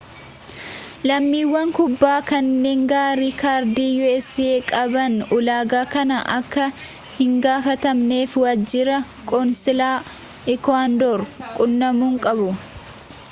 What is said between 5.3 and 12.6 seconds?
ulaagaa kana akka hingaafatamneef waajjira qoonsilaa ikuwaadoor quunnamuu qabu